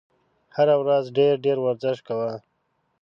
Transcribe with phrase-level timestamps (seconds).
[0.55, 2.31] هره ورځ ډېر ډېر ورزش کوه!